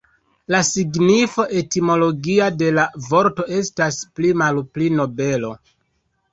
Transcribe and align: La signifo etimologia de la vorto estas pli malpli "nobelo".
La 0.53 0.61
signifo 0.69 1.45
etimologia 1.61 2.49
de 2.63 2.71
la 2.79 2.87
vorto 3.11 3.47
estas 3.61 4.03
pli 4.17 4.35
malpli 4.45 4.93
"nobelo". 4.99 5.57